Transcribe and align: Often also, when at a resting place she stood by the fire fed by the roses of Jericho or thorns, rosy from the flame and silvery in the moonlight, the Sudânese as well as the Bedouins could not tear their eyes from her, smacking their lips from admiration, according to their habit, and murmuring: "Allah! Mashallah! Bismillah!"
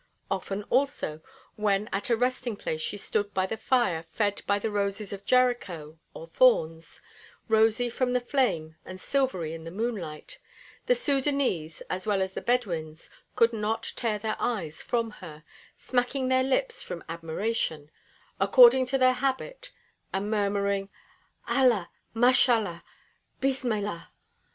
Often 0.31 0.63
also, 0.71 1.21
when 1.57 1.87
at 1.93 2.09
a 2.09 2.15
resting 2.17 2.55
place 2.55 2.81
she 2.81 2.97
stood 2.97 3.31
by 3.35 3.45
the 3.45 3.55
fire 3.55 4.01
fed 4.09 4.41
by 4.47 4.57
the 4.57 4.71
roses 4.71 5.13
of 5.13 5.25
Jericho 5.27 5.99
or 6.15 6.25
thorns, 6.25 7.03
rosy 7.47 7.87
from 7.87 8.11
the 8.13 8.19
flame 8.19 8.75
and 8.83 8.99
silvery 8.99 9.53
in 9.53 9.63
the 9.63 9.69
moonlight, 9.69 10.39
the 10.87 10.95
Sudânese 10.95 11.83
as 11.87 12.07
well 12.07 12.23
as 12.23 12.33
the 12.33 12.41
Bedouins 12.41 13.11
could 13.35 13.53
not 13.53 13.93
tear 13.95 14.17
their 14.17 14.37
eyes 14.39 14.81
from 14.81 15.11
her, 15.11 15.43
smacking 15.77 16.29
their 16.29 16.41
lips 16.43 16.81
from 16.81 17.03
admiration, 17.07 17.91
according 18.39 18.87
to 18.87 18.97
their 18.97 19.13
habit, 19.13 19.69
and 20.11 20.31
murmuring: 20.31 20.89
"Allah! 21.47 21.91
Mashallah! 22.15 22.83
Bismillah!" 23.39 24.09